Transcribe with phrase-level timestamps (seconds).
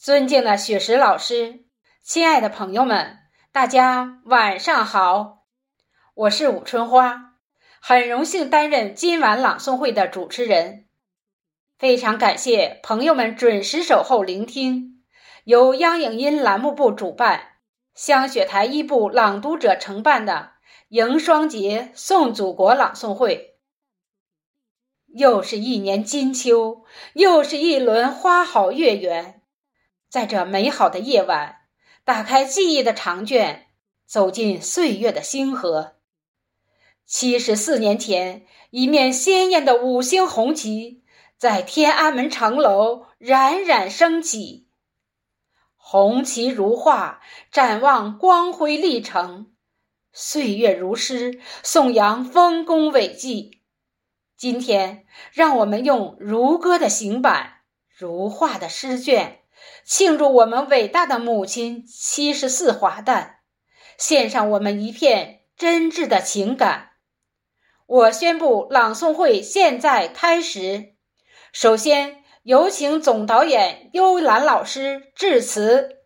[0.00, 1.64] 尊敬的雪石老师，
[2.04, 3.18] 亲爱的朋友们，
[3.50, 5.46] 大家晚上好！
[6.14, 7.34] 我是武春花，
[7.80, 10.86] 很荣幸担任今晚朗诵会的主持人。
[11.76, 15.02] 非常感谢朋友们准时守候聆听，
[15.42, 17.54] 由央影音栏目部主办、
[17.92, 20.52] 香雪台一部朗读者承办的
[20.90, 23.58] 迎双节送祖国朗诵会。
[25.08, 26.84] 又是一年金秋，
[27.14, 29.37] 又是一轮花好月圆。
[30.08, 31.56] 在这美好的夜晚，
[32.02, 33.66] 打开记忆的长卷，
[34.06, 35.96] 走进岁月的星河。
[37.04, 41.02] 七十四年前，一面鲜艳的五星红旗
[41.36, 44.68] 在天安门城楼冉冉升起。
[45.76, 47.20] 红旗如画，
[47.50, 49.46] 展望光辉历程；
[50.12, 53.62] 岁月如诗，颂扬丰功伟绩。
[54.36, 57.62] 今天，让我们用如歌的行板，
[57.94, 59.40] 如画的诗卷。
[59.84, 63.40] 庆祝我们伟大的母亲七十四华诞，
[63.96, 66.90] 献上我们一片真挚的情感。
[67.86, 70.94] 我宣布朗诵会现在开始。
[71.52, 75.97] 首先有请总导演幽兰老师致辞。